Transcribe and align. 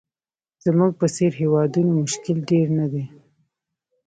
زموږ 0.65 0.91
په 0.99 1.05
څېر 1.15 1.31
هېوادونو 1.41 1.91
مشکل 2.03 2.37
ډېر 2.49 2.67
نه 2.79 2.85
دي. 2.91 3.03